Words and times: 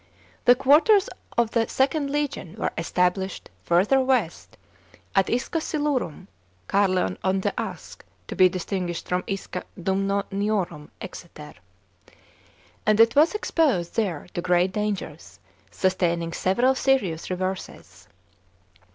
The 0.45 0.55
quarters 0.55 1.09
of 1.37 1.51
the 1.51 1.67
Ilnd 1.67 2.09
legion 2.09 2.55
were 2.55 2.71
established 2.75 3.51
further 3.61 3.99
west, 4.01 4.57
at 5.15 5.29
Isca 5.29 5.59
Silurum 5.59 6.25
(Ca< 6.65 6.87
rleon 6.87 7.17
on 7.23 7.41
the 7.41 7.53
Usk, 7.55 8.03
to 8.27 8.35
be 8.35 8.49
distinguished 8.49 9.07
from 9.07 9.23
Isca 9.27 9.63
Durnnoniorum, 9.79 10.89
Exeter), 10.99 11.53
and 12.83 12.99
it 12.99 13.15
was 13.15 13.35
exposed 13.35 13.95
there 13.95 14.25
to 14.33 14.41
great 14.41 14.71
dangers, 14.71 15.39
sustaining 15.69 16.33
several 16.33 16.73
s^iious 16.73 17.29
reverses. 17.29 18.07